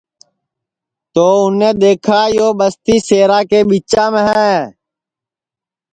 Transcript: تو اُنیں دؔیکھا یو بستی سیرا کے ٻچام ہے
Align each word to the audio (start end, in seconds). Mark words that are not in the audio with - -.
تو 1.13 1.25
اُنیں 1.41 1.75
دؔیکھا 1.81 2.21
یو 2.37 2.47
بستی 2.59 2.95
سیرا 3.07 3.39
کے 3.49 3.59
ٻچام 3.69 4.13
ہے 4.27 4.51